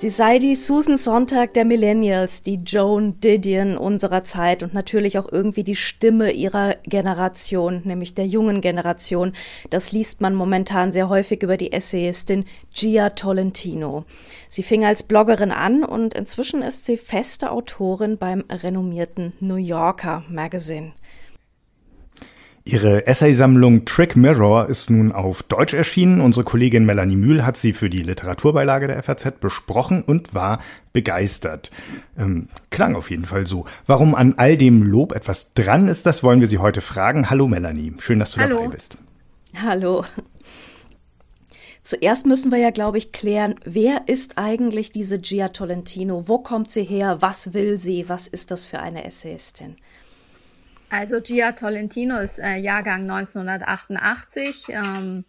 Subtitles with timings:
[0.00, 5.30] Sie sei die Susan Sontag der Millennials, die Joan Didion unserer Zeit und natürlich auch
[5.30, 9.34] irgendwie die Stimme ihrer Generation, nämlich der jungen Generation.
[9.68, 14.06] Das liest man momentan sehr häufig über die Essayistin Gia Tolentino.
[14.48, 20.24] Sie fing als Bloggerin an und inzwischen ist sie feste Autorin beim renommierten New Yorker
[20.30, 20.92] Magazine.
[22.64, 26.20] Ihre Essaysammlung Trick Mirror ist nun auf Deutsch erschienen.
[26.20, 30.60] Unsere Kollegin Melanie Mühl hat sie für die Literaturbeilage der FAZ besprochen und war
[30.92, 31.70] begeistert.
[32.18, 33.64] Ähm, klang auf jeden Fall so.
[33.86, 37.30] Warum an all dem Lob etwas dran ist, das wollen wir Sie heute fragen.
[37.30, 38.56] Hallo Melanie, schön, dass du Hallo.
[38.56, 38.96] dabei bist.
[39.62, 40.04] Hallo.
[41.82, 46.28] Zuerst müssen wir ja, glaube ich, klären, wer ist eigentlich diese Gia Tolentino?
[46.28, 47.16] Wo kommt sie her?
[47.20, 48.08] Was will sie?
[48.08, 49.76] Was ist das für eine Essayistin?
[50.90, 54.66] Also Gia Tolentino ist äh, Jahrgang 1988.
[54.70, 55.24] Ähm,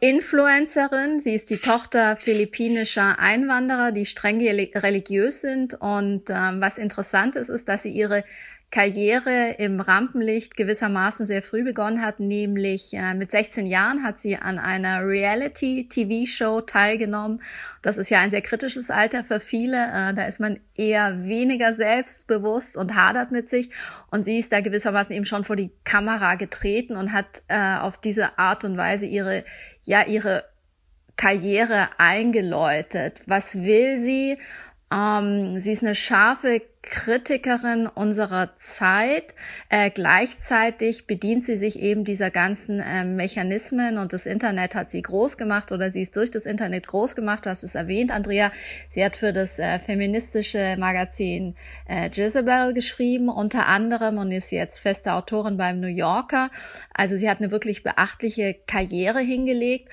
[0.00, 1.20] Influencerin.
[1.20, 5.74] Sie ist die Tochter philippinischer Einwanderer, die streng religiös sind.
[5.74, 8.24] Und ähm, was interessant ist, ist, dass sie ihre
[8.70, 14.36] Karriere im Rampenlicht gewissermaßen sehr früh begonnen hat, nämlich äh, mit 16 Jahren hat sie
[14.36, 17.42] an einer Reality-TV-Show teilgenommen.
[17.82, 19.76] Das ist ja ein sehr kritisches Alter für viele.
[19.76, 23.70] Äh, da ist man eher weniger selbstbewusst und hadert mit sich.
[24.12, 27.98] Und sie ist da gewissermaßen eben schon vor die Kamera getreten und hat äh, auf
[27.98, 29.44] diese Art und Weise ihre,
[29.82, 30.44] ja, ihre
[31.16, 33.22] Karriere eingeläutet.
[33.26, 34.38] Was will sie?
[34.92, 39.34] Ähm, sie ist eine scharfe Kritikerin unserer Zeit.
[39.68, 45.02] Äh, gleichzeitig bedient sie sich eben dieser ganzen äh, Mechanismen und das Internet hat sie
[45.02, 47.46] groß gemacht oder sie ist durch das Internet groß gemacht.
[47.46, 48.50] Du hast es erwähnt, Andrea.
[48.88, 51.54] Sie hat für das äh, feministische Magazin
[51.88, 56.50] äh, Jezebel geschrieben, unter anderem und ist jetzt feste Autorin beim New Yorker.
[56.94, 59.88] Also sie hat eine wirklich beachtliche Karriere hingelegt.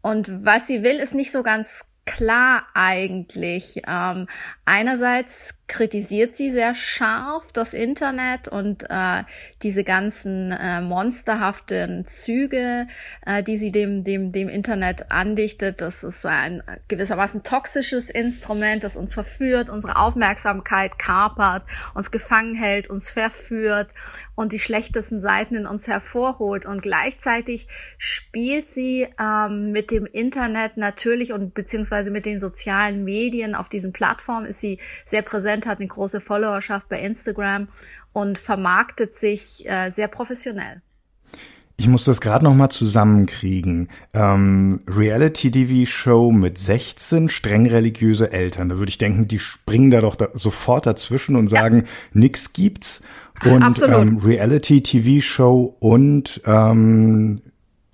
[0.00, 3.82] Und was sie will, ist nicht so ganz klar eigentlich.
[3.86, 4.26] Ähm,
[4.64, 9.24] einerseits kritisiert sie sehr scharf das Internet und äh,
[9.62, 12.86] diese ganzen äh, monsterhaften Züge,
[13.24, 15.80] äh, die sie dem, dem, dem Internet andichtet.
[15.80, 22.90] Das ist ein gewissermaßen toxisches Instrument, das uns verführt, unsere Aufmerksamkeit kapert, uns gefangen hält,
[22.90, 23.94] uns verführt
[24.34, 26.66] und die schlechtesten Seiten in uns hervorholt.
[26.66, 27.66] Und gleichzeitig
[27.96, 33.94] spielt sie ähm, mit dem Internet natürlich und beziehungsweise mit den sozialen Medien auf diesen
[33.94, 37.68] Plattformen ist sie sehr präsent, hat eine große Followerschaft bei Instagram
[38.12, 40.82] und vermarktet sich äh, sehr professionell.
[41.76, 43.88] Ich muss das gerade noch mal zusammenkriegen.
[44.12, 48.68] Ähm, Reality-TV-Show mit 16 streng religiöse Eltern.
[48.68, 51.84] Da würde ich denken, die springen da doch da sofort dazwischen und sagen, ja.
[52.12, 53.02] nix gibt's.
[53.44, 57.42] Und ähm, Reality-TV-Show und ähm,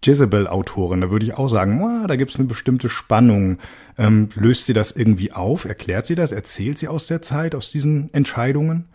[0.04, 1.00] Jezebel-Autorin.
[1.00, 3.59] Da würde ich auch sagen, oh, da gibt's eine bestimmte Spannung.
[3.98, 5.64] Ähm, löst sie das irgendwie auf?
[5.64, 6.32] Erklärt sie das?
[6.32, 8.88] Erzählt sie aus der Zeit, aus diesen Entscheidungen?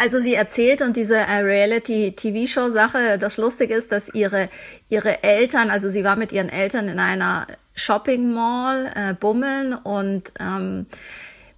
[0.00, 4.48] Also sie erzählt und diese äh, Reality-TV-Show-Sache, das Lustige ist, dass ihre,
[4.88, 10.86] ihre Eltern, also sie war mit ihren Eltern in einer Shopping-Mall äh, bummeln und ähm,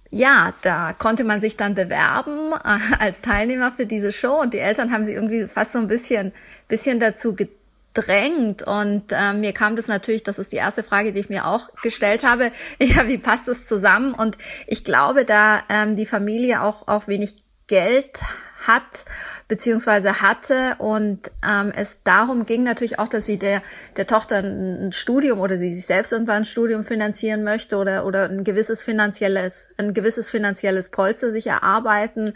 [0.09, 4.59] ja, da konnte man sich dann bewerben äh, als Teilnehmer für diese Show und die
[4.59, 6.31] Eltern haben sie irgendwie fast so ein bisschen,
[6.67, 7.62] bisschen dazu gedrängt
[7.93, 8.63] drängt.
[8.63, 11.69] Und äh, mir kam das natürlich, das ist die erste Frage, die ich mir auch
[11.81, 12.51] gestellt habe.
[12.79, 14.13] Ja, wie passt das zusammen?
[14.13, 14.37] Und
[14.67, 17.35] ich glaube, da ähm, die Familie auch, auch wenig
[17.67, 18.21] Geld
[18.67, 19.05] hat
[19.47, 23.61] beziehungsweise hatte und ähm, es darum ging natürlich auch, dass sie der
[23.97, 28.29] der Tochter ein, Studium oder sie sich selbst irgendwann ein Studium finanzieren möchte oder oder
[28.29, 32.33] ein gewisses finanzielles ein gewisses finanzielles Polster sich erarbeiten,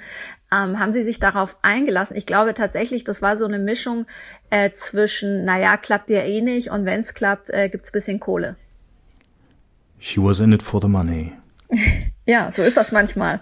[0.51, 2.15] ähm, haben sie sich darauf eingelassen.
[2.15, 4.05] Ich glaube tatsächlich, das war so eine Mischung
[4.49, 8.55] äh, zwischen, naja, klappt ja eh nicht und wenn es klappt, äh, gibt's bisschen Kohle.
[9.99, 11.33] She was in it for the money.
[12.25, 13.41] ja, so ist das manchmal.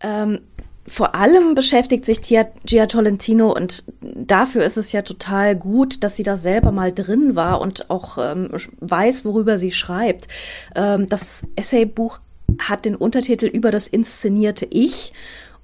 [0.00, 0.40] Ähm,
[0.86, 6.16] vor allem beschäftigt sich Gia, Gia Tolentino und dafür ist es ja total gut, dass
[6.16, 8.50] sie da selber mal drin war und auch ähm,
[8.80, 10.28] weiß, worüber sie schreibt.
[10.74, 12.20] Ähm, das Essaybuch
[12.58, 15.12] hat den Untertitel über das inszenierte Ich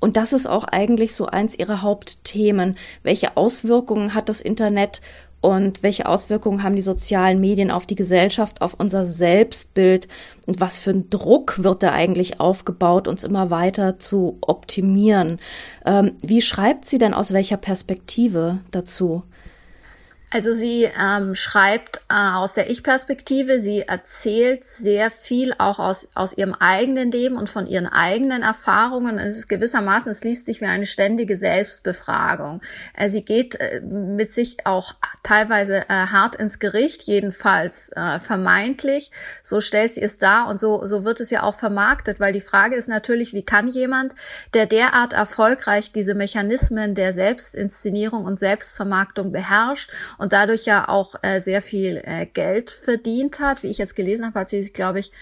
[0.00, 2.76] und das ist auch eigentlich so eins ihrer Hauptthemen.
[3.02, 5.00] Welche Auswirkungen hat das Internet
[5.44, 10.08] und welche Auswirkungen haben die sozialen Medien auf die Gesellschaft, auf unser Selbstbild
[10.46, 15.38] und was für ein Druck wird da eigentlich aufgebaut, uns immer weiter zu optimieren.
[15.84, 19.22] Ähm, wie schreibt sie denn aus welcher Perspektive dazu?
[20.34, 26.36] Also sie ähm, schreibt äh, aus der Ich-Perspektive, sie erzählt sehr viel auch aus, aus
[26.36, 29.20] ihrem eigenen Leben und von ihren eigenen Erfahrungen.
[29.20, 32.62] Es ist gewissermaßen, es liest sich wie eine ständige Selbstbefragung.
[32.96, 39.12] Äh, sie geht äh, mit sich auch teilweise äh, hart ins Gericht, jedenfalls äh, vermeintlich.
[39.44, 42.40] So stellt sie es dar und so, so wird es ja auch vermarktet, weil die
[42.40, 44.16] Frage ist natürlich, wie kann jemand,
[44.52, 49.92] der derart erfolgreich diese Mechanismen der Selbstinszenierung und Selbstvermarktung beherrscht
[50.24, 53.62] und dadurch ja auch äh, sehr viel äh, Geld verdient hat.
[53.62, 55.12] Wie ich jetzt gelesen habe, hat sie sich, glaube ich,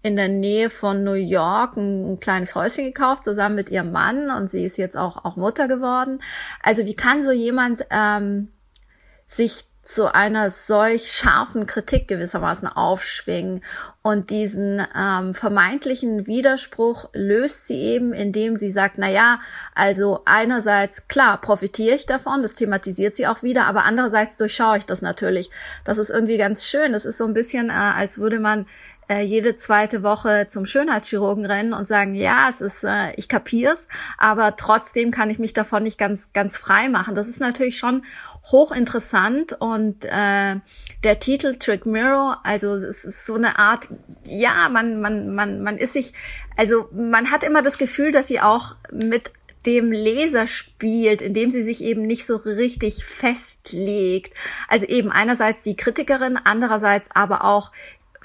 [0.00, 4.30] in der Nähe von New York ein, ein, kleines Häuschen gekauft, zusammen mit ihrem Mann
[4.30, 6.22] und sie ist jetzt auch, auch Mutter geworden.
[6.62, 8.48] Also wie kann so jemand ähm,
[9.28, 13.62] sich zu einer solch scharfen Kritik gewissermaßen aufschwingen.
[14.02, 19.40] Und diesen ähm, vermeintlichen Widerspruch löst sie eben, indem sie sagt, na ja,
[19.74, 24.86] also einerseits, klar, profitiere ich davon, das thematisiert sie auch wieder, aber andererseits durchschaue ich
[24.86, 25.50] das natürlich.
[25.84, 26.92] Das ist irgendwie ganz schön.
[26.92, 28.66] Das ist so ein bisschen, äh, als würde man
[29.08, 33.88] äh, jede zweite Woche zum Schönheitschirurgen rennen und sagen, ja, es ist, äh, ich kapier's,
[34.18, 37.14] aber trotzdem kann ich mich davon nicht ganz, ganz frei machen.
[37.14, 38.02] Das ist natürlich schon
[38.50, 40.56] hochinteressant und äh,
[41.02, 43.88] der Titel Trick Mirror, also es ist so eine Art,
[44.24, 46.12] ja, man, man, man, man ist sich,
[46.56, 49.32] also man hat immer das Gefühl, dass sie auch mit
[49.66, 54.32] dem Leser spielt, indem sie sich eben nicht so richtig festlegt.
[54.68, 57.72] Also eben einerseits die Kritikerin, andererseits aber auch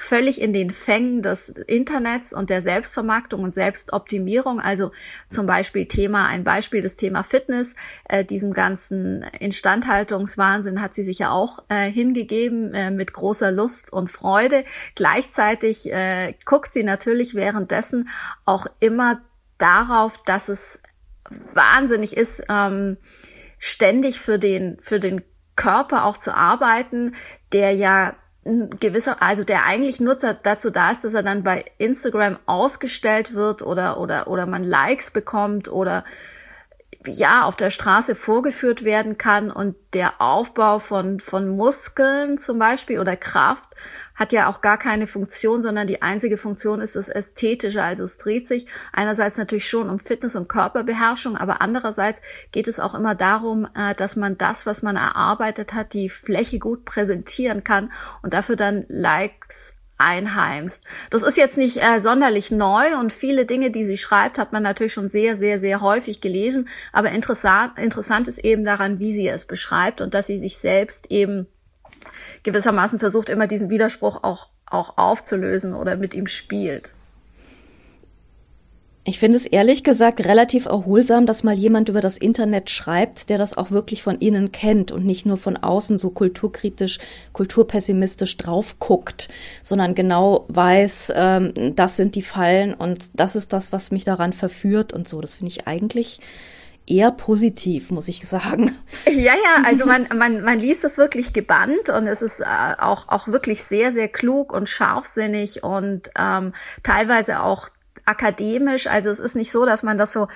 [0.02, 4.60] völlig in den Fängen des Internets und der Selbstvermarktung und Selbstoptimierung.
[4.60, 4.92] Also
[5.30, 7.76] zum Beispiel Thema, ein Beispiel des Thema Fitness,
[8.10, 13.94] äh, diesem ganzen Instandhaltungswahnsinn hat sie sich ja auch äh, hingegeben äh, mit großer Lust
[13.94, 14.66] und Freude.
[14.96, 18.10] Gleichzeitig äh, guckt sie natürlich währenddessen
[18.46, 19.22] auch immer
[19.58, 20.82] darauf, dass es
[21.54, 22.98] wahnsinnig ist, ähm,
[23.60, 25.22] ständig für den, für den
[25.56, 27.14] Körper auch zu arbeiten,
[27.54, 32.40] der ja gewisser, also der eigentlich Nutzer dazu da ist, dass er dann bei Instagram
[32.48, 36.04] ausgestellt wird oder, oder, oder man Likes bekommt oder
[37.08, 43.00] ja, auf der Straße vorgeführt werden kann und der Aufbau von, von Muskeln zum Beispiel
[43.00, 43.70] oder Kraft
[44.16, 47.82] hat ja auch gar keine Funktion, sondern die einzige Funktion ist das Ästhetische.
[47.82, 52.22] Also es dreht sich einerseits natürlich schon um Fitness und Körperbeherrschung, aber andererseits
[52.52, 56.60] geht es auch immer darum, äh, dass man das, was man erarbeitet hat, die Fläche
[56.60, 60.84] gut präsentieren kann und dafür dann Likes einheimst.
[61.10, 64.64] Das ist jetzt nicht äh, sonderlich neu und viele Dinge, die sie schreibt, hat man
[64.64, 66.68] natürlich schon sehr, sehr, sehr häufig gelesen.
[66.92, 71.12] Aber interessant, interessant ist eben daran, wie sie es beschreibt und dass sie sich selbst
[71.12, 71.48] eben
[72.44, 76.94] gewissermaßen versucht, immer diesen Widerspruch auch, auch aufzulösen oder mit ihm spielt.
[79.04, 83.40] Ich finde es ehrlich gesagt relativ erholsam, dass mal jemand über das Internet schreibt, der
[83.40, 87.00] das auch wirklich von innen kennt und nicht nur von außen so kulturkritisch,
[87.34, 89.28] kulturpessimistisch drauf guckt,
[89.64, 94.34] sondern genau weiß, ähm, das sind die Fallen und das ist das, was mich daran
[94.34, 95.20] verführt und so.
[95.20, 96.20] Das finde ich eigentlich
[96.86, 98.76] eher positiv, muss ich sagen.
[99.08, 103.08] Ja, ja, also man, man, man liest es wirklich gebannt und es ist äh, auch,
[103.08, 106.54] auch wirklich sehr, sehr klug und scharfsinnig und ähm,
[106.84, 107.70] teilweise auch
[108.12, 108.88] akademisch.
[108.88, 110.28] Also es ist nicht so, dass man das so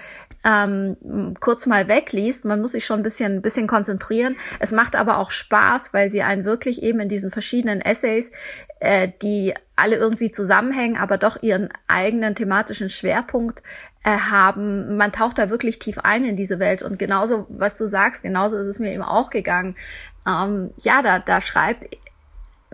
[0.44, 2.45] ähm, kurz mal wegliest.
[2.45, 4.36] Man muss sich schon ein bisschen, ein bisschen konzentrieren.
[4.60, 8.31] Es macht aber auch Spaß, weil sie einen wirklich eben in diesen verschiedenen Essays,
[8.80, 13.62] äh, die alle irgendwie zusammenhängen, aber doch ihren eigenen thematischen Schwerpunkt
[14.04, 14.95] äh, haben.
[14.95, 16.81] Man taucht da wirklich tief ein in diese Welt.
[16.81, 19.75] Und genauso, was du sagst, genauso ist es mir eben auch gegangen.
[20.27, 21.86] Ähm, ja, da, da schreibt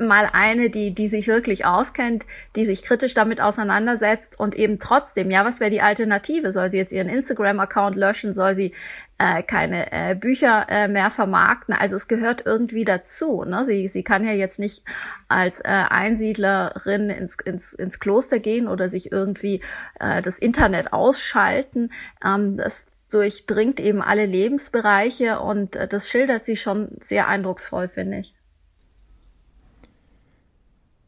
[0.07, 5.31] mal eine, die, die sich wirklich auskennt, die sich kritisch damit auseinandersetzt und eben trotzdem,
[5.31, 6.51] ja, was wäre die Alternative?
[6.51, 8.33] Soll sie jetzt ihren Instagram-Account löschen?
[8.33, 8.73] Soll sie
[9.17, 11.73] äh, keine äh, Bücher äh, mehr vermarkten?
[11.73, 13.43] Also es gehört irgendwie dazu.
[13.45, 13.63] Ne?
[13.65, 14.83] Sie, sie kann ja jetzt nicht
[15.27, 19.61] als äh, Einsiedlerin ins, ins, ins Kloster gehen oder sich irgendwie
[19.99, 21.91] äh, das Internet ausschalten.
[22.25, 28.19] Ähm, das durchdringt eben alle Lebensbereiche und äh, das schildert sie schon sehr eindrucksvoll, finde
[28.19, 28.33] ich.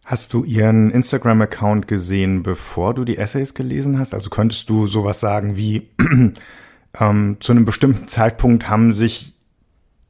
[0.06, 4.14] Hast du ihren Instagram-Account gesehen, bevor du die Essays gelesen hast?
[4.14, 5.90] Also könntest du sowas sagen wie,
[7.00, 9.34] ähm, zu einem bestimmten Zeitpunkt haben sich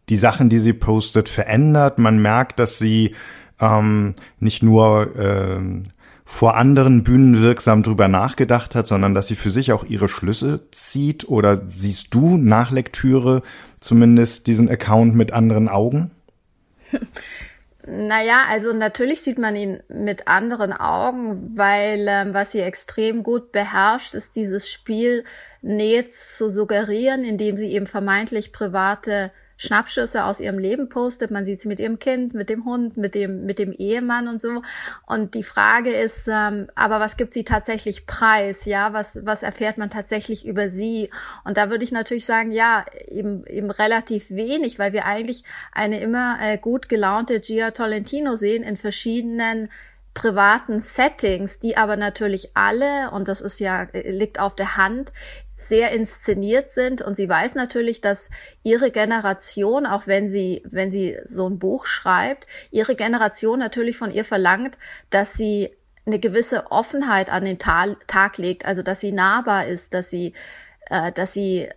[0.10, 2.00] die Sachen, die sie postet, verändert.
[2.00, 3.16] Man merkt, dass sie
[3.60, 5.84] ähm, nicht nur ähm,
[6.26, 10.72] vor anderen Bühnen wirksam drüber nachgedacht hat, sondern dass sie für sich auch ihre Schlüsse
[10.72, 11.28] zieht.
[11.30, 13.44] Oder siehst du nach Lektüre
[13.80, 16.10] zumindest diesen Account mit anderen Augen?
[17.86, 23.52] Naja, also natürlich sieht man ihn mit anderen Augen, weil ähm, was sie extrem gut
[23.52, 25.26] beherrscht, ist dieses Spiel
[25.62, 29.32] Nähe zu suggerieren, indem sie eben vermeintlich private
[29.64, 31.32] Schnappschüsse aus ihrem Leben postet.
[31.32, 34.42] Man sieht sie mit ihrem Kind, mit dem Hund, mit dem, mit dem Ehemann und
[34.42, 34.62] so.
[35.06, 38.66] Und die Frage ist, ähm, aber was gibt sie tatsächlich preis?
[38.66, 41.10] Ja, was, was erfährt man tatsächlich über sie?
[41.44, 46.00] Und da würde ich natürlich sagen, ja, eben, eben relativ wenig, weil wir eigentlich eine
[46.00, 49.70] immer äh, gut gelaunte Gia Tolentino sehen in verschiedenen
[50.14, 55.12] privaten Settings, die aber natürlich alle, und das ist ja, liegt auf der Hand,
[55.58, 57.02] sehr inszeniert sind.
[57.02, 58.30] Und sie weiß natürlich, dass
[58.64, 64.12] ihre Generation, auch wenn sie, wenn sie so ein Buch schreibt, ihre Generation natürlich von
[64.12, 64.78] ihr verlangt,
[65.10, 65.72] dass sie
[66.06, 70.34] eine gewisse Offenheit an den Tag legt, also dass sie nahbar ist, dass sie,
[70.90, 71.70] äh, dass sie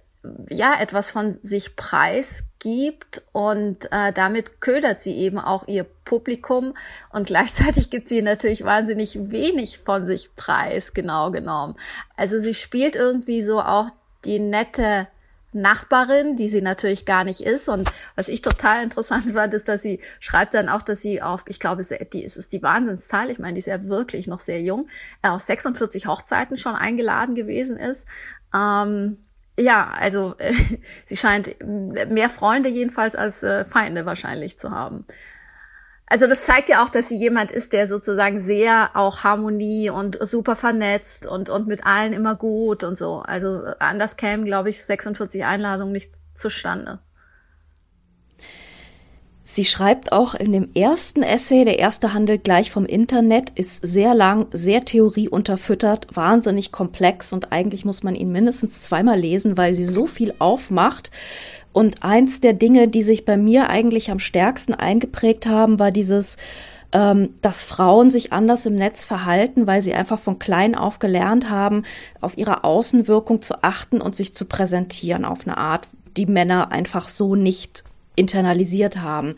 [0.49, 6.75] ja etwas von sich preisgibt und äh, damit ködert sie eben auch ihr Publikum
[7.11, 11.76] und gleichzeitig gibt sie natürlich wahnsinnig wenig von sich preis, genau genommen.
[12.16, 13.88] Also sie spielt irgendwie so auch
[14.25, 15.09] die nette
[15.56, 17.68] Nachbarin, die sie natürlich gar nicht ist.
[17.68, 21.45] Und was ich total interessant fand, ist, dass sie schreibt dann auch, dass sie auf,
[21.49, 24.61] ich glaube, die, es ist die Wahnsinnszahl, ich meine, die ist ja wirklich noch sehr
[24.61, 24.88] jung,
[25.23, 28.06] äh, auf 46 Hochzeiten schon eingeladen gewesen ist.
[28.54, 29.18] Ähm,
[29.58, 30.52] ja, also äh,
[31.04, 35.06] sie scheint mehr Freunde jedenfalls als äh, Feinde wahrscheinlich zu haben.
[36.08, 40.16] Also das zeigt ja auch, dass sie jemand ist, der sozusagen sehr auch Harmonie und
[40.20, 43.22] super vernetzt und, und mit allen immer gut und so.
[43.22, 47.00] Also anders kämen, glaube ich, 46 Einladungen nicht zustande.
[49.48, 54.12] Sie schreibt auch in dem ersten Essay, der erste handelt gleich vom Internet, ist sehr
[54.12, 59.84] lang, sehr theorieunterfüttert, wahnsinnig komplex und eigentlich muss man ihn mindestens zweimal lesen, weil sie
[59.84, 61.12] so viel aufmacht.
[61.72, 66.38] Und eins der Dinge, die sich bei mir eigentlich am stärksten eingeprägt haben, war dieses,
[66.90, 71.48] ähm, dass Frauen sich anders im Netz verhalten, weil sie einfach von klein auf gelernt
[71.50, 71.84] haben,
[72.20, 75.86] auf ihre Außenwirkung zu achten und sich zu präsentieren auf eine Art,
[76.16, 77.84] die Männer einfach so nicht
[78.16, 79.37] internalisiert haben.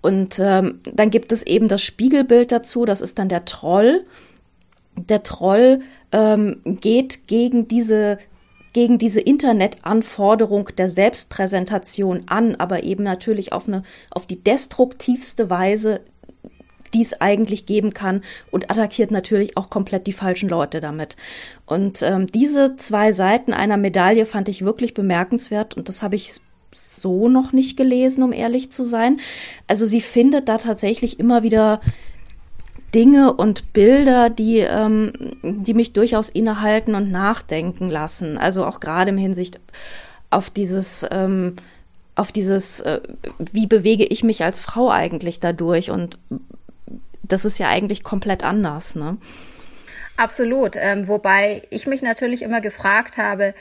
[0.00, 4.04] Und ähm, dann gibt es eben das Spiegelbild dazu, das ist dann der Troll.
[4.96, 5.80] Der Troll
[6.12, 8.18] ähm, geht gegen diese
[8.74, 16.00] gegen diese Internetanforderung der Selbstpräsentation an, aber eben natürlich auf eine auf die destruktivste Weise,
[16.92, 21.16] die es eigentlich geben kann und attackiert natürlich auch komplett die falschen Leute damit.
[21.66, 26.40] Und ähm, diese zwei Seiten einer Medaille fand ich wirklich bemerkenswert und das habe ich
[26.74, 29.20] so noch nicht gelesen, um ehrlich zu sein.
[29.68, 31.80] Also sie findet da tatsächlich immer wieder
[32.94, 35.12] Dinge und Bilder, die, ähm,
[35.42, 38.38] die mich durchaus innehalten und nachdenken lassen.
[38.38, 39.58] Also auch gerade im Hinsicht
[40.30, 41.56] auf dieses, ähm,
[42.14, 43.00] auf dieses, äh,
[43.38, 45.90] wie bewege ich mich als Frau eigentlich dadurch?
[45.90, 46.18] Und
[47.22, 49.16] das ist ja eigentlich komplett anders, ne?
[50.16, 50.76] Absolut.
[50.76, 53.54] Ähm, wobei ich mich natürlich immer gefragt habe,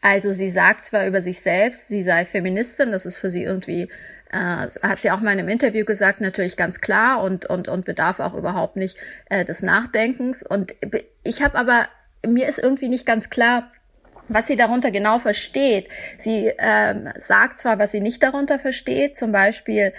[0.00, 3.88] also sie sagt zwar über sich selbst, sie sei Feministin, das ist für sie irgendwie,
[4.32, 7.84] äh, hat sie auch mal in einem Interview gesagt, natürlich ganz klar und, und, und
[7.84, 8.96] bedarf auch überhaupt nicht
[9.28, 10.42] äh, des Nachdenkens.
[10.42, 10.74] Und
[11.22, 11.86] ich habe aber,
[12.26, 13.70] mir ist irgendwie nicht ganz klar,
[14.28, 15.88] was sie darunter genau versteht.
[16.16, 19.92] Sie ähm, sagt zwar, was sie nicht darunter versteht, zum Beispiel,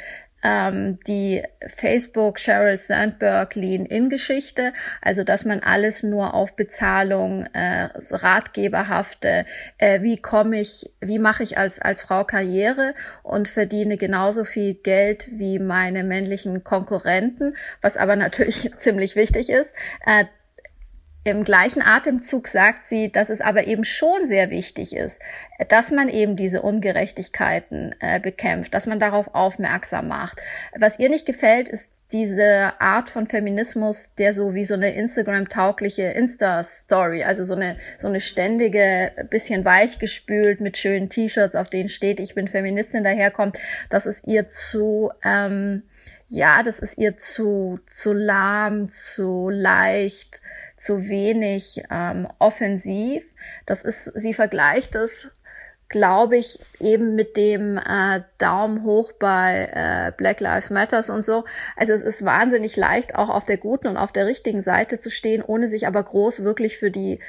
[0.44, 9.46] ähm, die Facebook Sheryl Sandberg Lean-In-Geschichte, also dass man alles nur auf Bezahlung, äh, ratgeberhafte,
[9.78, 12.94] äh, wie komme ich, wie mache ich als, als Frau Karriere
[13.24, 19.76] und verdiene genauso viel Geld wie meine männlichen Konkurrenten, was aber natürlich ziemlich wichtig ist.
[20.06, 20.26] Äh,
[21.24, 25.22] im gleichen Atemzug sagt sie, dass es aber eben schon sehr wichtig ist,
[25.68, 30.42] dass man eben diese Ungerechtigkeiten äh, bekämpft, dass man darauf aufmerksam macht.
[30.76, 36.04] Was ihr nicht gefällt, ist diese Art von Feminismus, der so wie so eine Instagram-taugliche
[36.04, 42.20] Insta-Story, also so eine, so eine ständige, bisschen weichgespült mit schönen T-Shirts, auf denen steht,
[42.20, 43.58] ich bin Feministin, daherkommt,
[43.90, 45.84] das ist ihr zu, ähm,
[46.32, 50.42] ja, das ist ihr zu, zu lahm, zu leicht,
[50.78, 53.26] zu wenig ähm, offensiv.
[53.66, 55.28] Das ist, sie vergleicht es,
[55.90, 61.44] glaube ich, eben mit dem äh, Daumen hoch bei äh, Black Lives Matters und so.
[61.76, 65.10] Also es ist wahnsinnig leicht, auch auf der guten und auf der richtigen Seite zu
[65.10, 67.20] stehen, ohne sich aber groß wirklich für die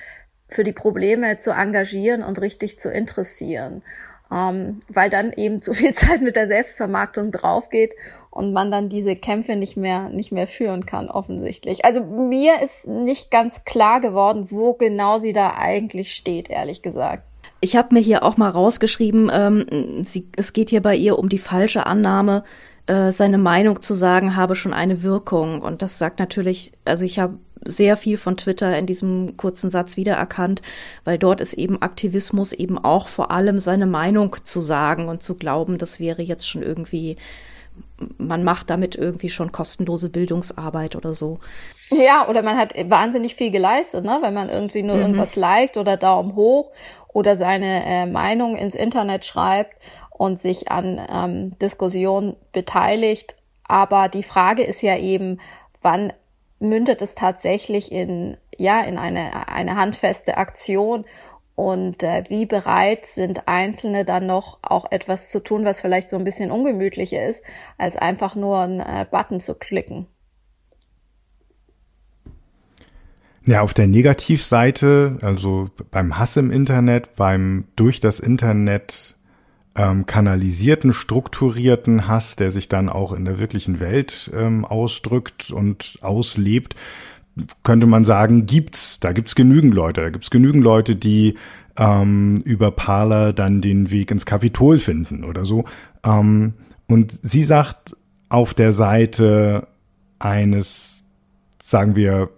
[0.49, 3.83] für die Probleme zu engagieren und richtig zu interessieren
[4.33, 7.95] ähm, weil dann eben zu viel Zeit mit der Selbstvermarktung draufgeht
[8.31, 11.85] und man dann diese Kämpfe nicht mehr, nicht mehr führen kann, offensichtlich.
[11.85, 17.25] Also mir ist nicht ganz klar geworden, wo genau sie da eigentlich steht, ehrlich gesagt.
[17.61, 21.29] Ich habe mir hier auch mal rausgeschrieben, ähm, sie, es geht hier bei ihr um
[21.29, 22.43] die falsche Annahme,
[22.87, 25.61] äh, seine Meinung zu sagen, habe schon eine Wirkung.
[25.61, 29.97] Und das sagt natürlich, also ich habe sehr viel von Twitter in diesem kurzen Satz
[29.97, 30.63] wiedererkannt,
[31.05, 35.35] weil dort ist eben Aktivismus eben auch vor allem seine Meinung zu sagen und zu
[35.35, 37.17] glauben, das wäre jetzt schon irgendwie,
[38.19, 41.39] man macht damit irgendwie schon kostenlose Bildungsarbeit oder so.
[41.91, 44.19] Ja, oder man hat wahnsinnig viel geleistet, ne?
[44.23, 45.03] wenn man irgendwie nur mhm.
[45.03, 46.73] irgendwas liked oder Daumen hoch
[47.13, 49.77] oder seine äh, Meinung ins Internet schreibt
[50.11, 53.37] und sich an ähm, Diskussionen beteiligt.
[53.65, 55.39] Aber die Frage ist ja eben,
[55.83, 56.13] wann
[56.63, 61.05] mündet es tatsächlich in, ja, in eine, eine handfeste Aktion
[61.55, 66.17] und äh, wie bereit sind Einzelne dann noch auch etwas zu tun, was vielleicht so
[66.17, 67.45] ein bisschen ungemütlicher ist,
[67.77, 70.07] als einfach nur einen äh, Button zu klicken.
[73.45, 79.17] Ja, auf der Negativseite, also beim Hass im Internet, beim durch das Internet
[79.75, 85.99] ähm, kanalisierten, strukturierten Hass, der sich dann auch in der wirklichen Welt ähm, ausdrückt und
[86.03, 86.77] auslebt,
[87.63, 89.01] könnte man sagen, gibt's.
[89.01, 90.03] Da gibt's genügend Leute.
[90.03, 91.37] Da gibt's genügend Leute, die
[91.77, 95.65] ähm, über Parler dann den Weg ins Kapitol finden oder so.
[96.05, 96.55] Ähm,
[96.89, 97.97] und sie sagt
[98.29, 99.69] auf der Seite
[100.19, 101.05] eines,
[101.63, 102.31] sagen wir,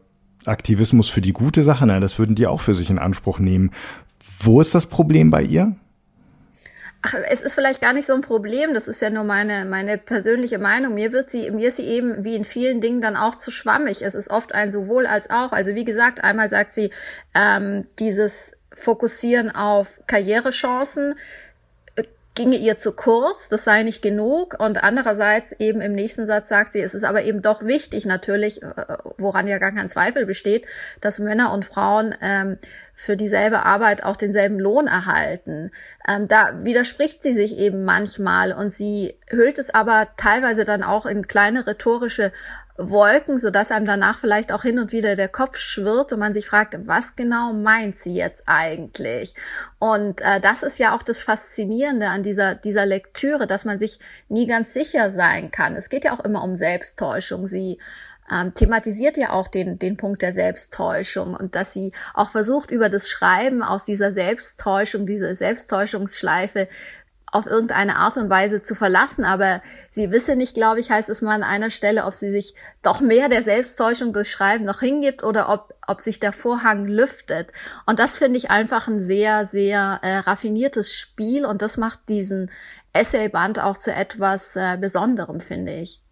[0.44, 3.70] Aktivismus für die gute Sache, nein, das würden die auch für sich in Anspruch nehmen.
[4.40, 5.74] Wo ist das Problem bei ihr?
[7.06, 9.98] Ach, es ist vielleicht gar nicht so ein Problem, das ist ja nur meine, meine
[9.98, 10.94] persönliche Meinung.
[10.94, 14.00] Mir wird sie, mir ist sie eben wie in vielen Dingen dann auch zu schwammig.
[14.00, 15.52] Es ist oft ein sowohl als auch.
[15.52, 16.92] Also wie gesagt, einmal sagt sie,
[17.34, 21.16] ähm, dieses Fokussieren auf Karrierechancen
[22.34, 24.56] ginge ihr zu kurz, das sei nicht genug.
[24.58, 28.62] Und andererseits eben im nächsten Satz sagt sie, es ist aber eben doch wichtig natürlich,
[28.62, 28.66] äh,
[29.18, 30.66] woran ja gar kein Zweifel besteht,
[31.00, 32.58] dass Männer und Frauen ähm,
[32.92, 35.70] für dieselbe Arbeit auch denselben Lohn erhalten.
[36.08, 41.06] Ähm, da widerspricht sie sich eben manchmal und sie hüllt es aber teilweise dann auch
[41.06, 42.32] in kleine rhetorische
[42.76, 46.34] Wolken, so dass einem danach vielleicht auch hin und wieder der Kopf schwirrt und man
[46.34, 49.34] sich fragt, was genau meint sie jetzt eigentlich?
[49.78, 54.00] Und äh, das ist ja auch das Faszinierende an dieser, dieser Lektüre, dass man sich
[54.28, 55.76] nie ganz sicher sein kann.
[55.76, 57.46] Es geht ja auch immer um Selbsttäuschung.
[57.46, 57.78] Sie
[58.30, 62.88] ähm, thematisiert ja auch den, den Punkt der Selbsttäuschung und dass sie auch versucht, über
[62.88, 66.68] das Schreiben aus dieser Selbsttäuschung, diese Selbsttäuschungsschleife
[67.34, 69.24] auf irgendeine Art und Weise zu verlassen.
[69.24, 69.60] Aber
[69.90, 73.00] sie wisse nicht, glaube ich, heißt es mal an einer Stelle, ob sie sich doch
[73.00, 77.48] mehr der Selbsttäuschung des Schreiben noch hingibt oder ob, ob sich der Vorhang lüftet.
[77.86, 82.50] Und das finde ich einfach ein sehr, sehr äh, raffiniertes Spiel und das macht diesen
[82.92, 86.03] Essayband auch zu etwas äh, Besonderem, finde ich.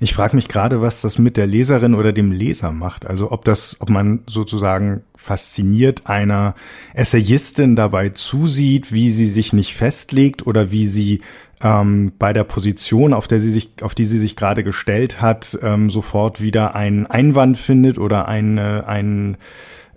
[0.00, 3.06] Ich frage mich gerade, was das mit der Leserin oder dem Leser macht.
[3.06, 6.54] Also ob das, ob man sozusagen fasziniert einer
[6.94, 11.20] Essayistin dabei zusieht, wie sie sich nicht festlegt oder wie sie
[11.62, 15.58] ähm, bei der Position, auf der sie sich, auf die sie sich gerade gestellt hat,
[15.62, 19.36] ähm, sofort wieder einen Einwand findet oder eine, einen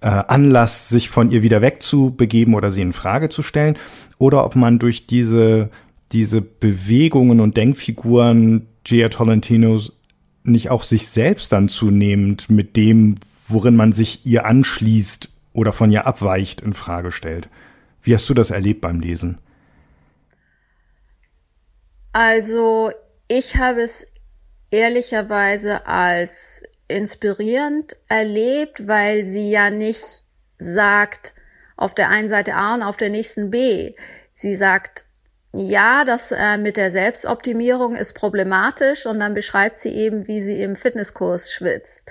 [0.02, 3.78] äh, Anlass, sich von ihr wieder wegzubegeben oder sie in Frage zu stellen,
[4.18, 5.70] oder ob man durch diese
[6.12, 9.94] diese Bewegungen und Denkfiguren Gia Tolentinos
[10.44, 13.16] nicht auch sich selbst dann zunehmend mit dem,
[13.48, 17.50] worin man sich ihr anschließt oder von ihr abweicht, in Frage stellt.
[18.02, 19.38] Wie hast du das erlebt beim Lesen?
[22.14, 22.92] Also,
[23.28, 24.08] ich habe es
[24.72, 30.24] ehrlicherweise als inspirierend erlebt, weil sie ja nicht
[30.58, 31.34] sagt,
[31.78, 33.94] auf der einen Seite A und auf der nächsten B.
[34.36, 35.06] Sie sagt,
[35.54, 40.62] ja, das äh, mit der Selbstoptimierung ist problematisch und dann beschreibt sie eben, wie sie
[40.62, 42.10] im Fitnesskurs schwitzt.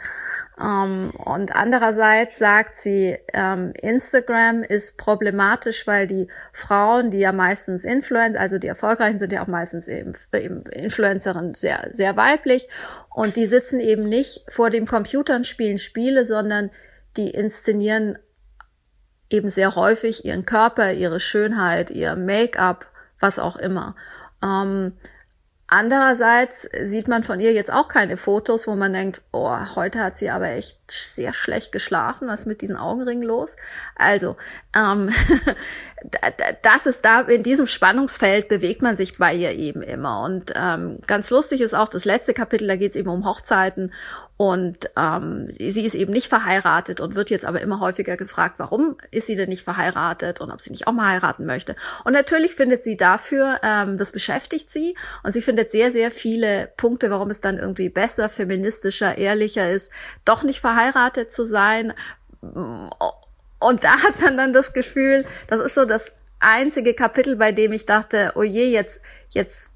[0.60, 7.86] Ähm, und andererseits sagt sie, ähm, Instagram ist problematisch, weil die Frauen, die ja meistens
[7.86, 12.68] Influencer, also die Erfolgreichen sind ja auch meistens eben, eben Influencerinnen sehr, sehr weiblich
[13.08, 16.70] und die sitzen eben nicht vor dem Computer und spielen Spiele, sondern
[17.16, 18.18] die inszenieren
[19.30, 22.89] eben sehr häufig ihren Körper, ihre Schönheit, ihr Make-up
[23.20, 23.94] was auch immer.
[24.42, 24.92] Ähm,
[25.72, 30.16] Andererseits sieht man von ihr jetzt auch keine Fotos, wo man denkt, oh, heute hat
[30.16, 32.26] sie aber echt sehr schlecht geschlafen.
[32.26, 33.54] Was ist mit diesen Augenringen los?
[33.94, 34.36] Also,
[34.76, 35.10] ähm,
[36.62, 40.22] das ist da, in diesem Spannungsfeld bewegt man sich bei ihr eben immer.
[40.22, 43.92] Und ähm, ganz lustig ist auch das letzte Kapitel, da geht es eben um Hochzeiten
[44.40, 48.96] und ähm, sie ist eben nicht verheiratet und wird jetzt aber immer häufiger gefragt, warum
[49.10, 51.76] ist sie denn nicht verheiratet und ob sie nicht auch mal heiraten möchte.
[52.04, 56.72] Und natürlich findet sie dafür, ähm, das beschäftigt sie und sie findet sehr, sehr viele
[56.78, 59.92] Punkte, warum es dann irgendwie besser, feministischer, ehrlicher ist,
[60.24, 61.92] doch nicht verheiratet zu sein.
[62.40, 67.72] Und da hat man dann das Gefühl, das ist so das einzige Kapitel, bei dem
[67.72, 69.70] ich dachte, oh je, jetzt, jetzt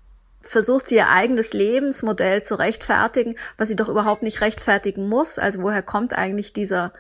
[0.48, 5.38] versucht sie ihr eigenes Lebensmodell zu rechtfertigen, was sie doch überhaupt nicht rechtfertigen muss.
[5.38, 6.92] Also woher kommt eigentlich dieser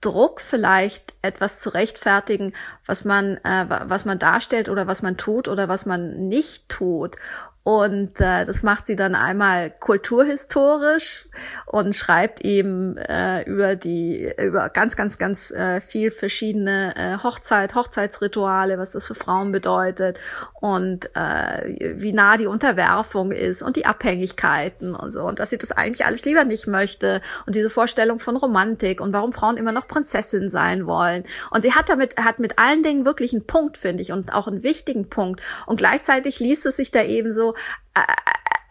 [0.00, 2.52] Druck vielleicht etwas zu rechtfertigen,
[2.86, 7.16] was man äh, was man darstellt oder was man tut oder was man nicht tut
[7.64, 11.28] und äh, das macht sie dann einmal kulturhistorisch
[11.66, 17.76] und schreibt eben äh, über die, über ganz, ganz, ganz äh, viel verschiedene äh, Hochzeit,
[17.76, 20.18] Hochzeitsrituale, was das für Frauen bedeutet
[20.60, 25.22] und äh, wie nah die Unterwerfung ist und die Abhängigkeiten und so.
[25.22, 29.12] Und dass sie das eigentlich alles lieber nicht möchte und diese Vorstellung von Romantik und
[29.12, 31.22] warum Frauen immer noch Prinzessin sein wollen.
[31.50, 34.48] Und sie hat damit, hat mit allen Dingen wirklich einen Punkt, finde ich, und auch
[34.48, 35.40] einen wichtigen Punkt.
[35.66, 37.51] Und gleichzeitig liest es sich da eben so,
[37.94, 38.00] äh,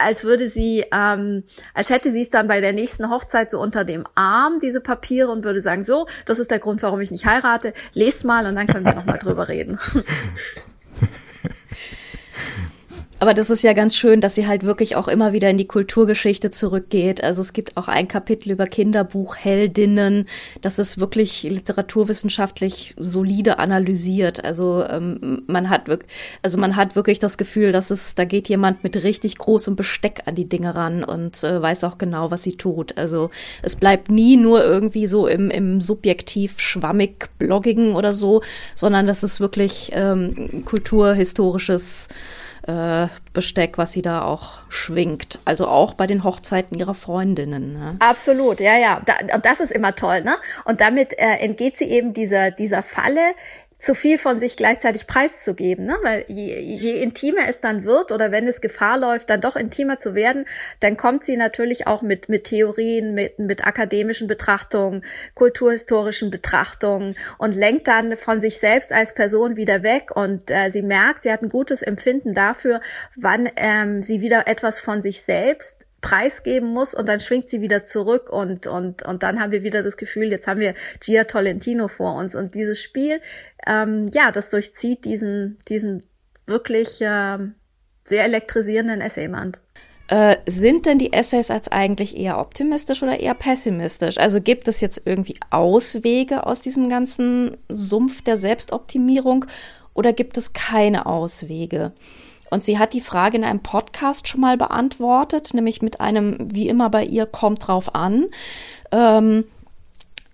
[0.01, 3.83] als würde sie, ähm, als hätte sie es dann bei der nächsten Hochzeit so unter
[3.85, 7.25] dem Arm, diese Papiere, und würde sagen, so, das ist der Grund, warum ich nicht
[7.25, 9.79] heirate, lest mal und dann können wir nochmal drüber reden.
[13.21, 15.67] Aber das ist ja ganz schön, dass sie halt wirklich auch immer wieder in die
[15.67, 17.23] Kulturgeschichte zurückgeht.
[17.23, 20.25] Also es gibt auch ein Kapitel über Kinderbuchheldinnen,
[20.61, 24.43] das ist wirklich literaturwissenschaftlich solide analysiert.
[24.43, 26.09] Also ähm, man hat wirklich,
[26.41, 30.23] also man hat wirklich das Gefühl, dass es, da geht jemand mit richtig großem Besteck
[30.25, 32.97] an die Dinge ran und äh, weiß auch genau, was sie tut.
[32.97, 33.29] Also
[33.61, 38.41] es bleibt nie nur irgendwie so im, im subjektiv schwammig Bloggigen oder so,
[38.73, 42.07] sondern das ist wirklich ähm, kulturhistorisches
[42.67, 45.39] äh, Besteck, was sie da auch schwingt.
[45.45, 47.73] Also auch bei den Hochzeiten ihrer Freundinnen.
[47.73, 47.95] Ne?
[47.99, 49.01] Absolut, ja, ja.
[49.05, 50.35] Da, und das ist immer toll, ne?
[50.65, 53.33] Und damit äh, entgeht sie eben dieser, dieser Falle,
[53.81, 55.97] zu viel von sich gleichzeitig preiszugeben, ne?
[56.03, 59.97] weil je, je intimer es dann wird oder wenn es Gefahr läuft, dann doch intimer
[59.97, 60.45] zu werden,
[60.79, 67.55] dann kommt sie natürlich auch mit, mit Theorien, mit, mit akademischen Betrachtungen, kulturhistorischen Betrachtungen und
[67.55, 71.41] lenkt dann von sich selbst als Person wieder weg und äh, sie merkt, sie hat
[71.41, 72.81] ein gutes Empfinden dafür,
[73.15, 77.83] wann ähm, sie wieder etwas von sich selbst preisgeben muss und dann schwingt sie wieder
[77.83, 81.87] zurück und, und, und dann haben wir wieder das Gefühl, jetzt haben wir Gia Tolentino
[81.87, 83.21] vor uns und dieses Spiel,
[83.67, 86.05] ähm, ja, das durchzieht diesen, diesen
[86.47, 87.55] wirklich ähm,
[88.03, 89.61] sehr elektrisierenden Essayband.
[90.07, 94.17] Äh, sind denn die Essays als eigentlich eher optimistisch oder eher pessimistisch?
[94.17, 99.45] Also gibt es jetzt irgendwie Auswege aus diesem ganzen Sumpf der Selbstoptimierung
[99.93, 101.93] oder gibt es keine Auswege?
[102.51, 106.67] Und sie hat die Frage in einem Podcast schon mal beantwortet, nämlich mit einem, wie
[106.67, 108.27] immer bei ihr, kommt drauf an,
[108.91, 109.45] ähm,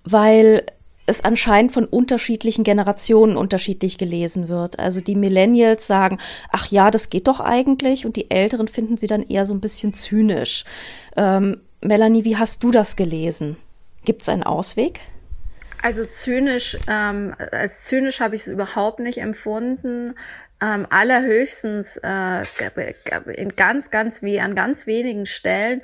[0.03, 0.65] weil
[1.05, 4.79] es anscheinend von unterschiedlichen Generationen unterschiedlich gelesen wird.
[4.79, 6.17] Also die Millennials sagen,
[6.51, 9.61] ach ja, das geht doch eigentlich, und die Älteren finden sie dann eher so ein
[9.61, 10.65] bisschen zynisch.
[11.15, 13.57] Ähm, Melanie, wie hast du das gelesen?
[14.03, 14.99] Gibt es einen Ausweg?
[15.81, 20.15] Also zynisch, ähm, als zynisch habe ich es überhaupt nicht empfunden
[20.61, 22.43] ähm, allerhöchstens äh,
[23.33, 25.81] in ganz, ganz wie an ganz wenigen Stellen.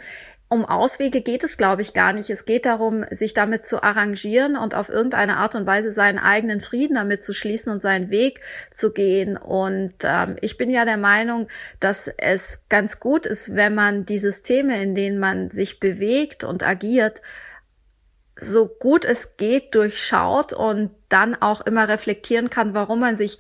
[0.50, 2.30] Um Auswege geht es, glaube ich, gar nicht.
[2.30, 6.62] Es geht darum, sich damit zu arrangieren und auf irgendeine Art und Weise seinen eigenen
[6.62, 9.36] Frieden damit zu schließen und seinen Weg zu gehen.
[9.36, 11.48] Und ähm, ich bin ja der Meinung,
[11.80, 16.62] dass es ganz gut ist, wenn man die Systeme, in denen man sich bewegt und
[16.62, 17.24] agiert,
[18.36, 23.40] so gut es geht durchschaut und dann auch immer reflektieren kann, warum man sich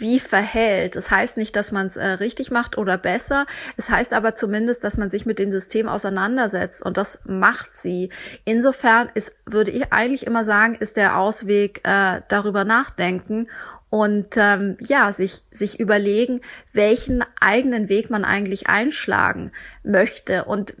[0.00, 0.96] wie verhält.
[0.96, 3.46] Das heißt nicht, dass man es äh, richtig macht oder besser.
[3.76, 8.10] Es heißt aber zumindest, dass man sich mit dem System auseinandersetzt und das macht sie.
[8.44, 13.48] Insofern ist, würde ich eigentlich immer sagen, ist der Ausweg äh, darüber nachdenken
[13.90, 16.40] und ähm, ja, sich, sich überlegen,
[16.72, 19.50] welchen eigenen Weg man eigentlich einschlagen
[19.82, 20.74] möchte und,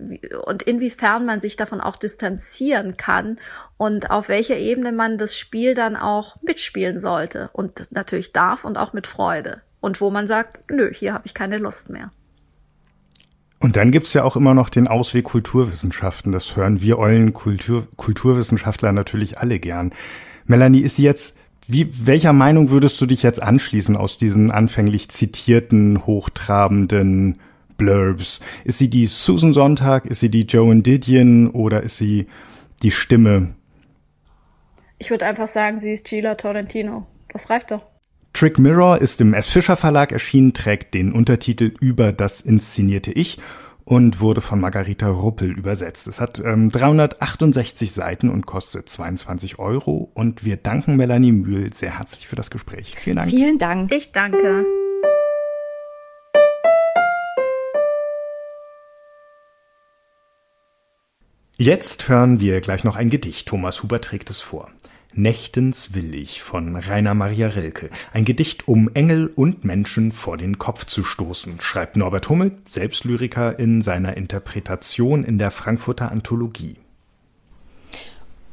[0.46, 3.38] und inwiefern man sich davon auch distanzieren kann
[3.76, 8.78] und auf welcher Ebene man das Spiel dann auch mitspielen sollte und natürlich darf und
[8.78, 9.62] auch mit Freude.
[9.80, 12.12] Und wo man sagt, nö, hier habe ich keine Lust mehr.
[13.58, 16.32] Und dann gibt's ja auch immer noch den Ausweg Kulturwissenschaften.
[16.32, 19.92] Das hören wir ollen Kultur, Kulturwissenschaftler natürlich alle gern.
[20.46, 26.06] Melanie, ist jetzt wie, welcher Meinung würdest du dich jetzt anschließen aus diesen anfänglich zitierten,
[26.06, 27.38] hochtrabenden
[27.76, 28.40] Blurbs?
[28.64, 30.06] Ist sie die Susan Sonntag?
[30.06, 31.50] Ist sie die Joan Didion?
[31.50, 32.26] Oder ist sie
[32.82, 33.54] die Stimme?
[34.98, 37.06] Ich würde einfach sagen, sie ist Gila Tolentino.
[37.32, 37.86] Das reicht doch.
[38.32, 39.48] Trick Mirror ist im S.
[39.48, 43.38] Fischer Verlag erschienen, trägt den Untertitel Über das inszenierte Ich
[43.90, 46.06] und wurde von Margarita Ruppel übersetzt.
[46.06, 50.12] Es hat ähm, 368 Seiten und kostet 22 Euro.
[50.14, 52.94] Und wir danken Melanie Mühl sehr herzlich für das Gespräch.
[52.96, 53.30] Vielen Dank.
[53.30, 53.92] Vielen Dank.
[53.92, 54.64] Ich danke.
[61.56, 63.48] Jetzt hören wir gleich noch ein Gedicht.
[63.48, 64.70] Thomas Huber trägt es vor.
[65.14, 67.90] Nächtens will ich von Rainer Maria Rilke.
[68.12, 73.58] Ein Gedicht, um Engel und Menschen vor den Kopf zu stoßen, schreibt Norbert Hummel, Selbstlyriker,
[73.58, 76.76] in seiner Interpretation in der Frankfurter Anthologie.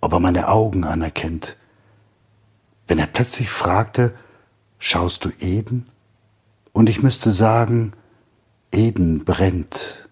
[0.00, 1.56] ob er meine Augen anerkennt
[2.86, 4.14] wenn er plötzlich fragte,
[4.78, 5.86] schaust du Eden?
[6.72, 7.94] Und ich müsste sagen,
[8.70, 10.08] Eden brennt.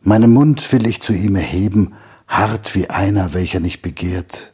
[0.00, 1.94] Meinen Mund will ich zu ihm erheben,
[2.28, 4.51] hart wie einer, welcher nicht begehrt.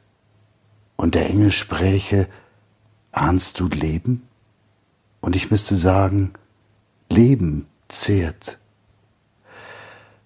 [0.99, 2.29] Und der Engel spräche,
[3.13, 4.29] ahnst du Leben?
[5.21, 6.33] Und ich müsste sagen,
[7.09, 8.59] Leben zehrt.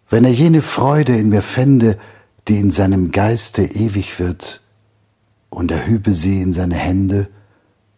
[0.09, 1.99] Wenn er jene Freude in mir fände,
[2.49, 4.63] die in seinem Geiste ewig wird,
[5.51, 7.29] und er hübe sie in seine Hände,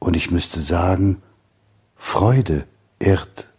[0.00, 1.22] und ich müsste sagen,
[1.94, 2.66] Freude
[2.98, 3.50] irrt